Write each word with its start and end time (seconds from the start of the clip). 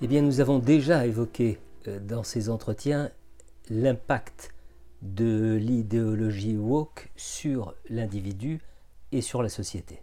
Eh 0.00 0.06
bien, 0.06 0.22
nous 0.22 0.38
avons 0.38 0.60
déjà 0.60 1.06
évoqué 1.06 1.58
euh, 1.88 1.98
dans 1.98 2.22
ces 2.22 2.50
entretiens 2.50 3.10
l'impact 3.68 4.54
de 5.02 5.58
l'idéologie 5.60 6.56
woke 6.56 7.10
sur 7.16 7.74
l'individu 7.88 8.60
et 9.10 9.20
sur 9.22 9.42
la 9.42 9.48
société. 9.48 10.02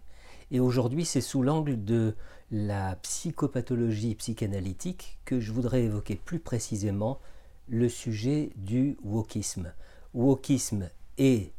Et 0.50 0.60
aujourd'hui, 0.60 1.06
c'est 1.06 1.22
sous 1.22 1.42
l'angle 1.42 1.82
de 1.82 2.14
la 2.50 2.96
psychopathologie 2.96 4.14
psychanalytique 4.16 5.18
que 5.24 5.40
je 5.40 5.50
voudrais 5.50 5.84
évoquer 5.84 6.16
plus 6.16 6.40
précisément 6.40 7.18
le 7.66 7.88
sujet 7.88 8.50
du 8.56 8.98
wokisme. 9.02 9.72
Wokisme 10.12 10.90
et 11.16 11.52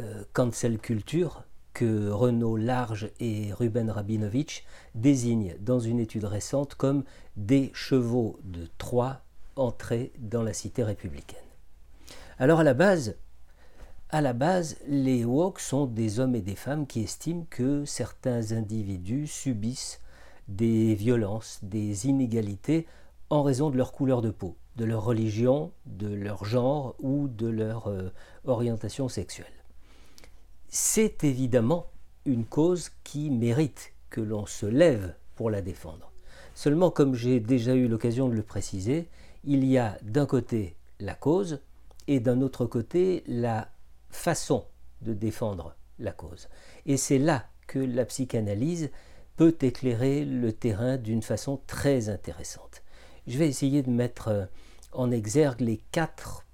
euh, 0.00 0.24
cancel 0.32 0.78
culture 0.78 1.44
que 1.74 2.08
Renaud 2.08 2.56
Large 2.56 3.10
et 3.20 3.52
Ruben 3.52 3.90
Rabinovich 3.90 4.64
désignent 4.94 5.56
dans 5.60 5.80
une 5.80 5.98
étude 5.98 6.24
récente 6.24 6.76
comme 6.76 7.04
des 7.36 7.70
chevaux 7.74 8.38
de 8.44 8.68
Troie 8.78 9.20
entrés 9.56 10.12
dans 10.18 10.42
la 10.42 10.52
cité 10.52 10.82
républicaine. 10.82 11.38
Alors 12.38 12.60
à 12.60 12.64
la 12.64 12.74
base, 12.74 13.16
les 14.88 15.24
woke 15.24 15.60
sont 15.60 15.86
des 15.86 16.20
hommes 16.20 16.34
et 16.34 16.40
des 16.40 16.54
femmes 16.54 16.86
qui 16.86 17.02
estiment 17.02 17.46
que 17.50 17.84
certains 17.84 18.52
individus 18.52 19.26
subissent 19.26 20.00
des 20.48 20.94
violences, 20.94 21.58
des 21.62 22.06
inégalités 22.06 22.86
en 23.30 23.42
raison 23.42 23.70
de 23.70 23.76
leur 23.76 23.92
couleur 23.92 24.22
de 24.22 24.30
peau, 24.30 24.56
de 24.76 24.84
leur 24.84 25.04
religion, 25.04 25.72
de 25.86 26.12
leur 26.12 26.44
genre 26.44 26.94
ou 27.00 27.28
de 27.28 27.48
leur 27.48 27.88
euh, 27.88 28.12
orientation 28.44 29.08
sexuelle. 29.08 29.53
C'est 30.76 31.22
évidemment 31.22 31.86
une 32.24 32.44
cause 32.44 32.90
qui 33.04 33.30
mérite 33.30 33.92
que 34.10 34.20
l'on 34.20 34.44
se 34.44 34.66
lève 34.66 35.14
pour 35.36 35.48
la 35.48 35.62
défendre. 35.62 36.10
Seulement, 36.52 36.90
comme 36.90 37.14
j'ai 37.14 37.38
déjà 37.38 37.76
eu 37.76 37.86
l'occasion 37.86 38.28
de 38.28 38.34
le 38.34 38.42
préciser, 38.42 39.08
il 39.44 39.64
y 39.64 39.78
a 39.78 39.96
d'un 40.02 40.26
côté 40.26 40.74
la 40.98 41.14
cause 41.14 41.60
et 42.08 42.18
d'un 42.18 42.40
autre 42.40 42.66
côté 42.66 43.22
la 43.28 43.70
façon 44.10 44.64
de 45.00 45.14
défendre 45.14 45.76
la 46.00 46.10
cause. 46.10 46.48
Et 46.86 46.96
c'est 46.96 47.20
là 47.20 47.46
que 47.68 47.78
la 47.78 48.04
psychanalyse 48.04 48.90
peut 49.36 49.56
éclairer 49.60 50.24
le 50.24 50.52
terrain 50.52 50.96
d'une 50.96 51.22
façon 51.22 51.60
très 51.68 52.08
intéressante. 52.08 52.82
Je 53.28 53.38
vais 53.38 53.46
essayer 53.46 53.84
de 53.84 53.90
mettre 53.90 54.48
en 54.90 55.12
exergue 55.12 55.60
les 55.60 55.80
quatre, 55.92 56.44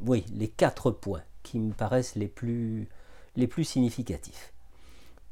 oui, 0.00 0.24
les 0.32 0.48
quatre 0.48 0.90
points 0.90 1.24
qui 1.42 1.58
me 1.58 1.74
paraissent 1.74 2.14
les 2.14 2.28
plus, 2.28 2.88
plus 3.46 3.64
significatifs. 3.64 4.52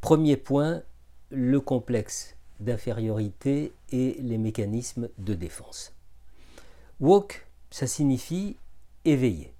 Premier 0.00 0.36
point, 0.36 0.82
le 1.30 1.60
complexe 1.60 2.36
d'infériorité 2.60 3.72
et 3.90 4.16
les 4.20 4.38
mécanismes 4.38 5.08
de 5.18 5.34
défense. 5.34 5.92
Woke, 7.00 7.46
ça 7.70 7.86
signifie 7.86 8.56
éveiller. 9.04 9.52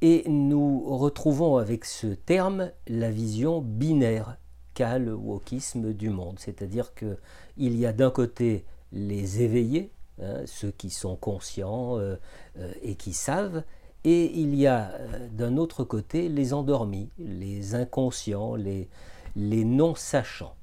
Et 0.00 0.24
nous 0.28 0.96
retrouvons 0.96 1.56
avec 1.56 1.84
ce 1.84 2.06
terme 2.06 2.70
la 2.86 3.10
vision 3.10 3.60
binaire 3.60 4.36
qu'a 4.74 4.98
le 4.98 5.12
wokisme 5.12 5.92
du 5.92 6.08
monde, 6.08 6.38
c'est-à-dire 6.38 6.92
qu'il 6.94 7.16
y 7.76 7.84
a 7.84 7.92
d'un 7.92 8.10
côté 8.10 8.64
les 8.92 9.42
éveillés, 9.42 9.90
hein, 10.22 10.42
ceux 10.46 10.70
qui 10.70 10.90
sont 10.90 11.16
conscients 11.16 11.98
euh, 11.98 12.16
euh, 12.58 12.72
et 12.82 12.94
qui 12.94 13.12
savent, 13.12 13.64
et 14.04 14.38
il 14.38 14.54
y 14.54 14.66
a 14.66 14.92
euh, 14.92 15.28
d'un 15.30 15.56
autre 15.56 15.84
côté 15.84 16.28
les 16.28 16.54
endormis, 16.54 17.10
les 17.18 17.74
inconscients, 17.74 18.54
les, 18.54 18.88
non-sachants. 19.36 20.54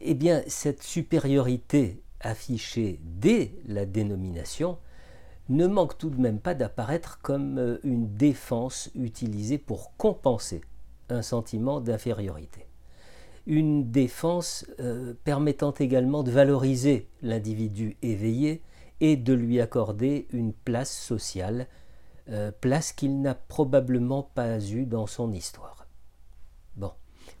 Eh 0.00 0.14
bien, 0.14 0.42
cette 0.46 0.82
supériorité 0.82 2.02
affichée 2.20 3.00
dès 3.02 3.52
la 3.66 3.86
dénomination 3.86 4.78
ne 5.48 5.66
manque 5.66 5.96
tout 5.96 6.10
de 6.10 6.20
même 6.20 6.40
pas 6.40 6.54
d'apparaître 6.54 7.20
comme 7.22 7.58
euh, 7.58 7.78
une 7.84 8.14
défense 8.14 8.90
utilisée 8.94 9.58
pour 9.58 9.96
compenser 9.96 10.60
un 11.08 11.22
sentiment 11.22 11.80
d'infériorité. 11.80 12.66
Une 13.46 13.90
défense 13.90 14.66
euh, 14.80 15.14
permettant 15.24 15.72
également 15.72 16.24
de 16.24 16.32
valoriser 16.32 17.08
l'individu 17.22 17.96
éveillé 18.02 18.60
et 19.00 19.16
de 19.16 19.32
lui 19.34 19.60
accorder 19.60 20.26
une 20.32 20.52
place 20.52 20.90
sociale, 20.90 21.68
euh, 22.30 22.50
place 22.60 22.92
qu'il 22.92 23.20
n'a 23.20 23.34
probablement 23.34 24.22
pas 24.22 24.60
eue 24.60 24.86
dans 24.86 25.06
son 25.06 25.32
histoire. 25.32 25.86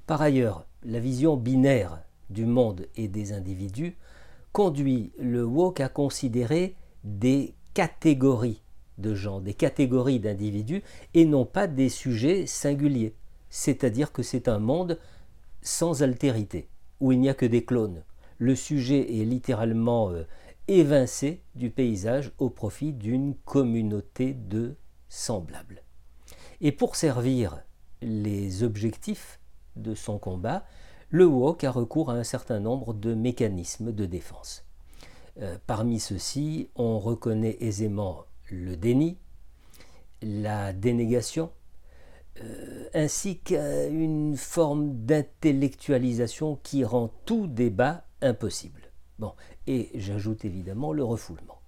Par 0.06 0.22
ailleurs, 0.22 0.64
la 0.84 1.00
vision 1.00 1.36
binaire 1.36 2.00
du 2.30 2.46
monde 2.46 2.86
et 2.96 3.08
des 3.08 3.32
individus 3.32 3.96
conduit 4.52 5.12
le 5.18 5.44
woke 5.44 5.80
à 5.80 5.88
considérer 5.88 6.76
des 7.02 7.54
catégories 7.74 8.62
de 8.98 9.14
gens, 9.14 9.40
des 9.40 9.52
catégories 9.52 10.20
d'individus, 10.20 10.82
et 11.12 11.26
non 11.26 11.44
pas 11.44 11.66
des 11.66 11.88
sujets 11.88 12.46
singuliers. 12.46 13.14
C'est-à-dire 13.50 14.12
que 14.12 14.22
c'est 14.22 14.48
un 14.48 14.58
monde 14.58 14.98
sans 15.60 16.02
altérité, 16.02 16.68
où 17.00 17.12
il 17.12 17.20
n'y 17.20 17.28
a 17.28 17.34
que 17.34 17.44
des 17.44 17.64
clones. 17.64 18.02
Le 18.38 18.54
sujet 18.54 19.20
est 19.20 19.24
littéralement 19.24 20.10
euh, 20.10 20.22
évincé 20.68 21.42
du 21.54 21.70
paysage 21.70 22.32
au 22.38 22.50
profit 22.50 22.92
d'une 22.92 23.34
communauté 23.34 24.34
de 24.34 24.76
semblables. 25.08 25.82
Et 26.60 26.72
pour 26.72 26.96
servir 26.96 27.62
les 28.02 28.62
objectifs 28.62 29.40
de 29.76 29.94
son 29.94 30.18
combat, 30.18 30.64
le 31.10 31.26
WOC 31.26 31.64
a 31.64 31.70
recours 31.70 32.10
à 32.10 32.14
un 32.14 32.24
certain 32.24 32.60
nombre 32.60 32.94
de 32.94 33.14
mécanismes 33.14 33.92
de 33.92 34.06
défense. 34.06 34.64
Euh, 35.40 35.58
parmi 35.66 36.00
ceux-ci, 36.00 36.70
on 36.74 36.98
reconnaît 36.98 37.58
aisément 37.60 38.24
le 38.50 38.76
déni, 38.76 39.18
la 40.22 40.72
dénégation, 40.72 41.50
euh, 42.42 42.88
ainsi 42.94 43.38
qu'une 43.38 44.36
forme 44.36 45.04
d'intellectualisation 45.04 46.58
qui 46.62 46.84
rend 46.84 47.12
tout 47.24 47.46
débat 47.46 48.04
impossible. 48.20 48.85
Bon, 49.18 49.32
et 49.66 49.90
j'ajoute 49.94 50.44
évidemment 50.44 50.92
le 50.92 51.04
refoulement. 51.04 51.60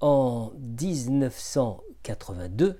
En 0.00 0.52
1982, 0.78 2.78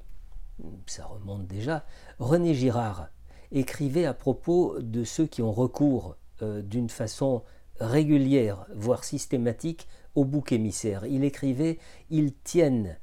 ça 0.86 1.06
remonte 1.06 1.46
déjà, 1.46 1.84
René 2.18 2.54
Girard 2.54 3.08
écrivait 3.50 4.04
à 4.04 4.14
propos 4.14 4.80
de 4.80 5.04
ceux 5.04 5.26
qui 5.26 5.42
ont 5.42 5.52
recours 5.52 6.16
euh, 6.42 6.62
d'une 6.62 6.90
façon 6.90 7.42
régulière, 7.80 8.66
voire 8.74 9.04
systématique, 9.04 9.88
au 10.14 10.24
bouc 10.24 10.52
émissaire. 10.52 11.06
Il 11.06 11.24
écrivait 11.24 11.78
Ils 12.10 12.34
tiennent 12.34 12.98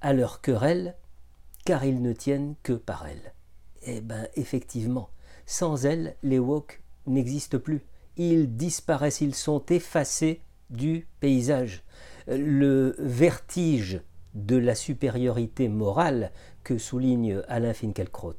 à 0.00 0.12
leur 0.12 0.40
querelle, 0.40 0.96
car 1.64 1.84
ils 1.84 2.00
ne 2.00 2.12
tiennent 2.12 2.54
que 2.62 2.72
par 2.72 3.06
elles. 3.06 3.34
Eh 3.82 4.00
bien, 4.00 4.26
effectivement, 4.34 5.10
sans 5.46 5.84
elles, 5.84 6.16
les 6.22 6.38
woke 6.38 6.82
n'existent 7.06 7.58
plus. 7.58 7.84
Ils 8.22 8.54
disparaissent, 8.54 9.22
ils 9.22 9.34
sont 9.34 9.64
effacés 9.70 10.42
du 10.68 11.08
paysage. 11.20 11.82
Le 12.26 12.94
vertige 12.98 14.02
de 14.34 14.56
la 14.56 14.74
supériorité 14.74 15.68
morale 15.68 16.30
que 16.62 16.76
souligne 16.76 17.40
Alain 17.48 17.72
Finkielkraut 17.72 18.36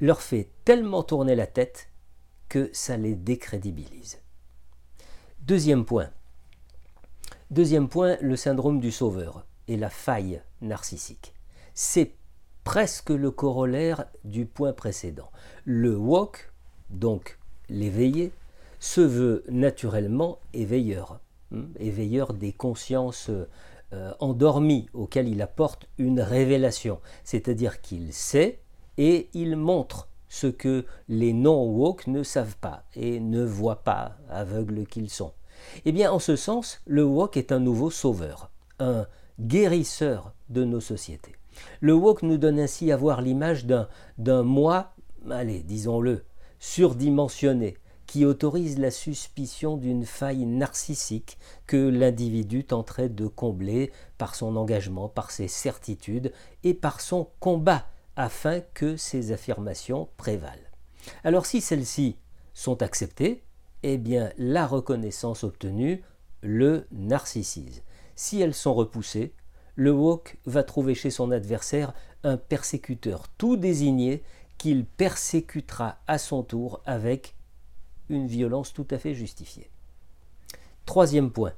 leur 0.00 0.22
fait 0.22 0.48
tellement 0.64 1.02
tourner 1.02 1.34
la 1.34 1.46
tête 1.46 1.90
que 2.48 2.70
ça 2.72 2.96
les 2.96 3.14
décrédibilise. 3.14 4.18
Deuxième 5.40 5.84
point, 5.84 6.08
Deuxième 7.50 7.90
point, 7.90 8.16
le 8.22 8.34
syndrome 8.34 8.80
du 8.80 8.90
sauveur 8.90 9.44
et 9.68 9.76
la 9.76 9.90
faille 9.90 10.40
narcissique. 10.62 11.34
C'est 11.74 12.12
presque 12.64 13.10
le 13.10 13.30
corollaire 13.30 14.06
du 14.24 14.46
point 14.46 14.72
précédent. 14.72 15.30
Le 15.66 15.96
wok, 15.96 16.50
donc 16.88 17.38
l'éveillé, 17.68 18.32
se 18.80 19.00
veut 19.00 19.44
naturellement 19.48 20.38
éveilleur, 20.52 21.20
hein, 21.54 21.66
éveilleur 21.78 22.32
des 22.32 22.52
consciences 22.52 23.30
euh, 23.92 24.12
endormies 24.20 24.86
auxquelles 24.92 25.28
il 25.28 25.40
apporte 25.42 25.88
une 25.98 26.20
révélation, 26.20 27.00
c'est-à-dire 27.24 27.80
qu'il 27.80 28.12
sait 28.12 28.60
et 28.98 29.30
il 29.32 29.56
montre 29.56 30.08
ce 30.28 30.46
que 30.46 30.84
les 31.08 31.32
non-woke 31.32 32.06
ne 32.06 32.22
savent 32.22 32.58
pas 32.58 32.84
et 32.94 33.18
ne 33.20 33.42
voient 33.42 33.82
pas, 33.82 34.18
aveugles 34.28 34.86
qu'ils 34.86 35.10
sont. 35.10 35.32
Eh 35.84 35.92
bien, 35.92 36.12
en 36.12 36.18
ce 36.18 36.36
sens, 36.36 36.80
le 36.86 37.04
wok 37.04 37.36
est 37.36 37.52
un 37.52 37.60
nouveau 37.60 37.90
sauveur, 37.90 38.50
un 38.78 39.06
guérisseur 39.40 40.34
de 40.50 40.64
nos 40.64 40.80
sociétés. 40.80 41.34
Le 41.80 41.94
wok 41.94 42.22
nous 42.22 42.36
donne 42.36 42.60
ainsi 42.60 42.92
à 42.92 42.96
voir 42.96 43.22
l'image 43.22 43.66
d'un 43.66 44.42
moi, 44.42 44.92
allez, 45.30 45.62
disons-le, 45.62 46.24
surdimensionné, 46.58 47.76
qui 48.08 48.24
autorise 48.24 48.78
la 48.78 48.90
suspicion 48.90 49.76
d'une 49.76 50.06
faille 50.06 50.46
narcissique 50.46 51.36
que 51.66 51.76
l'individu 51.76 52.64
tenterait 52.64 53.10
de 53.10 53.26
combler 53.26 53.92
par 54.16 54.34
son 54.34 54.56
engagement, 54.56 55.10
par 55.10 55.30
ses 55.30 55.46
certitudes 55.46 56.32
et 56.64 56.72
par 56.72 57.02
son 57.02 57.28
combat 57.38 57.86
afin 58.16 58.60
que 58.72 58.96
ses 58.96 59.30
affirmations 59.30 60.08
prévalent. 60.16 60.56
Alors 61.22 61.44
si 61.44 61.60
celles-ci 61.60 62.16
sont 62.54 62.82
acceptées, 62.82 63.44
eh 63.82 63.98
bien 63.98 64.32
la 64.38 64.66
reconnaissance 64.66 65.44
obtenue 65.44 66.02
le 66.40 66.86
narcissise. 66.90 67.82
Si 68.16 68.40
elles 68.40 68.54
sont 68.54 68.74
repoussées, 68.74 69.34
le 69.74 69.92
woke 69.92 70.38
va 70.46 70.64
trouver 70.64 70.94
chez 70.94 71.10
son 71.10 71.30
adversaire 71.30 71.92
un 72.24 72.38
persécuteur 72.38 73.28
tout 73.36 73.58
désigné 73.58 74.22
qu'il 74.56 74.86
persécutera 74.86 75.98
à 76.06 76.16
son 76.16 76.42
tour 76.42 76.80
avec 76.86 77.34
une 78.08 78.26
violence 78.26 78.72
tout 78.72 78.86
à 78.90 78.98
fait 78.98 79.14
justifiée. 79.14 79.70
Troisième 80.86 81.30
point, 81.30 81.52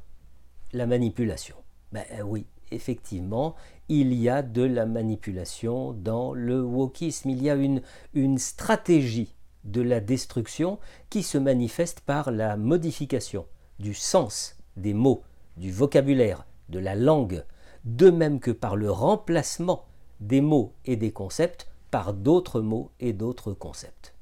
la 0.73 0.87
manipulation. 0.87 1.56
Ben 1.93 2.05
oui, 2.25 2.47
effectivement, 2.70 3.55
il 3.88 4.12
y 4.14 4.29
a 4.29 4.43
de 4.43 4.62
la 4.62 4.87
manipulation 4.87 5.93
dans 5.93 6.32
le 6.32 6.62
wokisme. 6.62 7.31
Il 7.31 7.43
y 7.43 7.50
a 7.50 7.55
une, 7.55 7.82
une 8.14 8.38
stratégie 8.38 9.35
de 9.64 9.82
la 9.82 10.00
destruction 10.00 10.79
qui 11.11 11.23
se 11.23 11.38
manifeste 11.38 12.00
par 12.00 12.31
la 12.31 12.56
modification 12.56 13.47
du 13.79 13.94
sens 13.94 14.56
des 14.76 14.94
mots, 14.94 15.23
du 15.56 15.70
vocabulaire, 15.70 16.47
de 16.69 16.79
la 16.79 16.94
langue, 16.94 17.44
de 17.85 18.11
même 18.11 18.41
que 18.41 18.50
par 18.50 18.76
le 18.76 18.91
remplacement 18.91 19.85
des 20.20 20.41
mots 20.41 20.75
et 20.85 20.97
des 20.97 21.12
concepts 21.12 21.69
par 21.91 22.14
d'autres 22.14 22.61
mots 22.61 22.91
et 23.00 23.12
d'autres 23.12 23.52
concepts. 23.52 24.14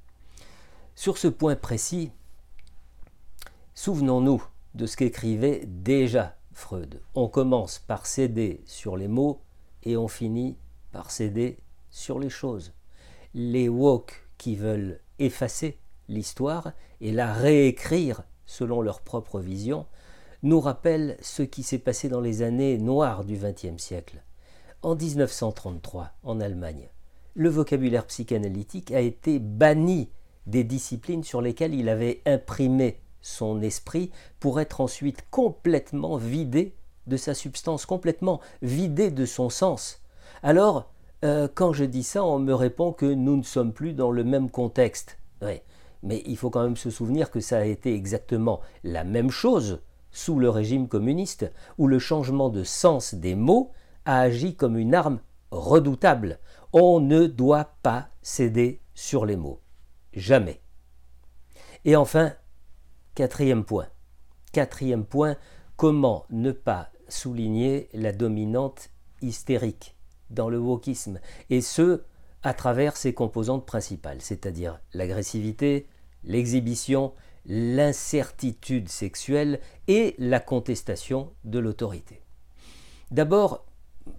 Sur 0.95 1.19
ce 1.19 1.29
point 1.29 1.57
précis, 1.57 2.11
souvenons-nous 3.79 4.43
de 4.75 4.87
ce 4.87 4.97
qu'écrivait 4.97 5.63
déjà 5.65 6.37
Freud. 6.53 7.01
On 7.15 7.29
commence 7.29 7.79
par 7.79 8.07
céder 8.07 8.61
sur 8.67 8.97
les 8.97 9.07
mots 9.07 9.41
et 9.85 9.97
on 9.97 10.09
finit 10.09 10.57
par 10.91 11.13
céder 11.13 11.61
sur 11.89 12.19
les 12.19 12.29
choses. 12.29 12.73
Les 13.35 13.69
woke 13.69 14.27
qui 14.37 14.57
veulent 14.57 14.99
effacer 15.21 15.79
l'histoire 16.09 16.73
et 17.01 17.13
la 17.13 17.33
réécrire 17.33 18.25
selon 18.47 18.83
leur 18.83 19.01
propre 19.01 19.39
vision 19.39 19.87
nous 20.43 20.59
rappellent 20.59 21.17
ce 21.21 21.45
qui 21.45 21.63
s'est 21.63 21.79
passé 21.79 22.09
dans 22.09 22.21
les 22.21 22.43
années 22.43 22.79
noires 22.79 23.25
du 23.25 23.37
XXe 23.37 23.81
siècle. 23.81 24.25
En 24.83 24.97
1933, 24.97 26.15
en 26.25 26.41
Allemagne, 26.41 26.89
le 27.35 27.49
vocabulaire 27.49 28.07
psychanalytique 28.07 28.91
a 28.91 29.01
été 29.01 29.39
banni 29.39 30.11
des 30.49 30.65
disciplines 30.65 31.23
sur 31.23 31.41
lesquelles 31.41 31.75
il 31.75 31.89
avait 31.89 32.23
imprimé 32.27 32.99
son 33.21 33.61
esprit 33.63 34.11
pour 34.41 34.61
être 34.61 34.81
ensuite 34.81 35.25
complètement 35.31 36.17
vidé 36.17 36.75
de 37.07 37.17
sa 37.17 37.35
substance, 37.35 37.87
complètement 37.87 38.41
vidé 38.63 39.11
de 39.11 39.25
son 39.25 39.51
sens. 39.51 40.03
Alors, 40.43 40.93
euh, 41.25 41.49
quand 41.53 41.73
je 41.73 41.85
dis 41.85 42.03
ça, 42.05 42.25
on 42.25 42.39
me 42.39 42.55
répond 42.55 42.93
que 42.93 43.07
nous 43.07 43.37
ne 43.37 43.43
sommes 43.43 43.73
plus 43.73 43.93
dans 43.93 44.11
le 44.11 44.25
même 44.25 44.51
contexte. 44.51 45.19
Mais 46.03 46.23
il 46.27 46.37
faut 46.37 46.51
quand 46.51 46.63
même 46.63 46.77
se 46.77 46.91
souvenir 46.91 47.31
que 47.31 47.41
ça 47.41 47.59
a 47.59 47.65
été 47.65 47.95
exactement 47.95 48.61
la 48.85 49.05
même 49.05 49.31
chose 49.31 49.81
sous 50.11 50.39
le 50.39 50.49
régime 50.49 50.89
communiste, 50.89 51.51
où 51.77 51.87
le 51.87 51.99
changement 51.99 52.51
de 52.51 52.65
sens 52.65 53.15
des 53.15 53.35
mots 53.35 53.73
a 54.05 54.21
agi 54.21 54.55
comme 54.55 54.79
une 54.79 54.95
arme 54.95 55.21
redoutable. 55.51 56.39
On 56.73 57.01
ne 57.01 57.27
doit 57.27 57.73
pas 57.83 58.09
céder 58.23 58.81
sur 58.95 59.27
les 59.27 59.37
mots. 59.37 59.61
Jamais. 60.13 60.61
Et 61.85 61.97
enfin, 61.97 62.33
quatrième 63.19 63.65
point. 63.65 63.89
Quatrième 64.53 65.05
point, 65.05 65.37
comment 65.77 66.25
ne 66.31 66.53
pas 66.53 66.93
souligner 67.09 67.89
la 67.93 68.13
dominante 68.13 68.91
hystérique 69.23 69.97
dans 70.31 70.49
le 70.49 70.61
wokisme, 70.61 71.19
et 71.51 71.61
ce, 71.61 72.03
à 72.45 72.55
travers 72.55 72.97
ses 72.97 73.15
composantes 73.15 73.67
principales, 73.67 74.21
c'est-à-dire 74.21 74.79
l'agressivité, 74.95 75.89
l'exhibition, 76.23 77.13
l'incertitude 77.45 78.89
sexuelle 78.89 79.59
et 79.89 80.15
la 80.19 80.39
contestation 80.39 81.33
de 81.43 81.59
l'autorité. 81.59 82.23
D'abord, 83.11 83.67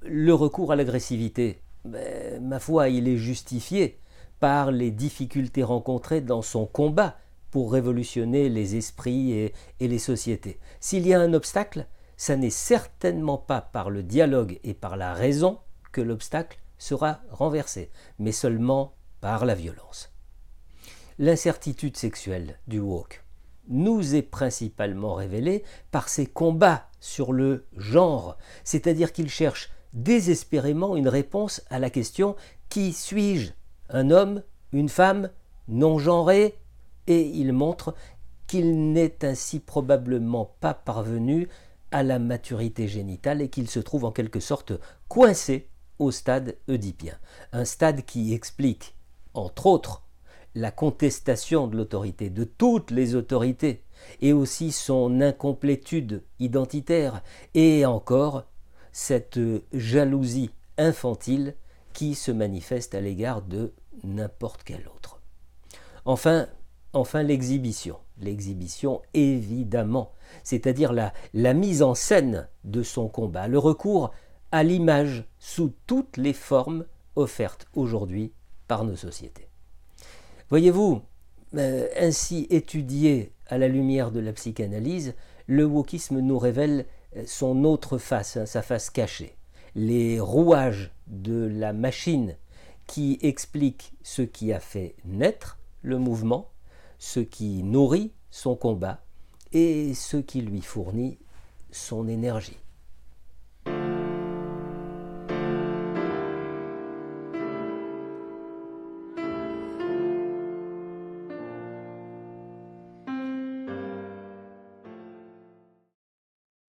le 0.02 0.34
recours 0.34 0.74
à 0.74 0.76
l'agressivité, 0.76 1.62
ben, 1.86 2.44
ma 2.46 2.60
foi, 2.60 2.90
il 2.90 3.08
est 3.08 3.16
justifié 3.16 4.02
par 4.42 4.74
les 4.74 4.92
difficultés 4.92 5.64
rencontrées 5.64 6.20
dans 6.20 6.42
son 6.42 6.66
combat 6.66 7.16
pour 7.52 7.72
révolutionner 7.72 8.50
les 8.50 8.76
esprits 8.76 9.32
et, 9.32 9.54
les 9.80 10.00
sociétés. 10.00 10.60
S'il 10.80 11.08
y 11.08 11.14
a 11.14 11.20
un 11.20 11.34
obstacle, 11.34 11.88
ça 12.18 12.36
n'est 12.36 12.50
certainement 12.50 13.38
pas 13.38 13.62
par 13.62 13.90
le 13.90 14.04
dialogue 14.04 14.60
et 14.64 14.74
par 14.74 14.98
la 14.98 15.14
raison 15.14 15.60
que 15.92 16.02
l'obstacle 16.02 16.60
sera 16.78 17.22
renversé, 17.30 17.92
mais 18.20 18.32
seulement 18.32 18.94
par 19.22 19.46
la 19.46 19.56
violence. 19.56 20.12
L'incertitude 21.18 21.98
sexuelle 21.98 22.60
du 22.68 22.80
woke 22.80 23.24
nous 23.68 24.16
est 24.16 24.24
principalement 24.24 25.14
révélée 25.14 25.64
par 25.92 26.10
ses 26.10 26.26
combats 26.26 26.88
sur 27.00 27.34
le 27.34 27.66
genre, 27.78 28.38
c'est-à-dire 28.64 29.14
qu'il 29.14 29.30
cherche 29.30 29.70
désespérément 29.94 30.96
une 30.96 31.08
réponse 31.08 31.62
à 31.70 31.80
la 31.80 31.90
question 31.90 32.36
Qui 32.70 32.94
suis-je? 32.94 33.52
Un 33.90 34.12
homme? 34.12 34.44
Une 34.72 34.90
femme? 34.90 35.30
Non 35.68 36.00
genré 36.00 36.58
Et 37.08 37.22
il 37.22 37.54
montre 37.54 37.96
qu'il 38.48 38.92
n'est 38.92 39.24
ainsi 39.24 39.60
probablement 39.60 40.56
pas 40.60 40.74
parvenu 40.74 41.48
à 41.92 42.04
la 42.04 42.20
maturité 42.20 42.88
génitale 42.88 43.42
et 43.42 43.50
qu'il 43.50 43.70
se 43.70 43.80
trouve 43.80 44.06
en 44.06 44.12
quelque 44.12 44.40
sorte 44.40 44.74
coincé 45.08 45.70
au 45.98 46.12
stade 46.12 46.58
oedipien. 46.68 47.18
Un 47.52 47.66
stade 47.66 48.04
qui 48.04 48.34
explique, 48.34 48.96
entre 49.34 49.66
autres, 49.66 50.04
la 50.56 50.72
contestation 50.72 51.68
de 51.68 51.78
l'autorité, 51.78 52.30
de 52.30 52.44
toutes 52.44 52.92
les 52.92 53.16
autorités, 53.16 53.84
et 54.22 54.34
aussi 54.34 54.72
son 54.72 55.22
incomplétude 55.22 56.24
identitaire, 56.40 57.22
et 57.54 57.86
encore 57.86 58.46
cette 58.92 59.40
jalousie 59.74 60.52
infantile 60.78 61.56
qui 61.94 62.16
se 62.16 62.32
manifeste 62.32 62.96
à 62.96 63.02
l'égard 63.02 63.42
de 63.42 63.74
n'importe 64.04 64.64
quel 64.64 64.88
autre. 64.88 65.22
Enfin, 66.06 66.48
enfin 66.94 67.24
l'exhibition. 67.24 67.98
L'exhibition, 68.22 69.02
évidemment, 69.14 70.12
c'est-à-dire 70.44 70.94
la, 70.94 71.54
mise 71.54 71.82
en 71.82 71.96
scène 71.96 72.48
de 72.64 72.84
son 72.84 73.08
combat, 73.08 73.48
le 73.48 73.58
recours 73.58 74.12
à 74.52 74.64
l'image 74.64 75.26
sous 75.38 75.74
toutes 75.88 76.18
les 76.18 76.34
formes 76.34 76.86
offertes 77.16 77.68
aujourd'hui 77.76 78.34
par 78.68 78.84
nos 78.84 78.96
sociétés. 78.96 79.48
Voyez-vous, 80.50 81.02
euh, 81.56 81.88
ainsi 81.98 82.48
étudié 82.50 83.32
à 83.48 83.58
la 83.58 83.68
lumière 83.68 84.12
de 84.12 84.20
la 84.20 84.34
psychanalyse, 84.34 85.16
le 85.48 85.66
wokisme 85.66 86.20
nous 86.20 86.38
révèle 86.38 86.86
euh, 87.16 87.24
son 87.26 87.64
autre 87.64 87.98
face, 87.98 88.38
hein, 88.38 88.46
sa 88.46 88.62
face 88.62 88.90
cachée, 88.90 89.36
les 89.76 90.20
rouages 90.20 90.92
de 91.08 91.48
la 91.48 91.74
machine 91.74 92.36
qui 92.86 93.20
explique 93.22 93.94
ce 94.04 94.22
qui 94.22 94.52
a 94.52 94.60
fait 94.60 94.96
naître 95.06 95.60
le 95.82 95.98
mouvement, 95.98 96.50
ce 97.00 97.20
qui 97.20 97.64
nourrit 97.64 98.14
son 98.30 98.56
combat 98.56 99.04
et 99.52 99.94
ce 99.96 100.18
qui 100.18 100.42
lui 100.42 100.62
fournit 100.62 101.18
son 101.72 102.08
énergie. 102.08 102.58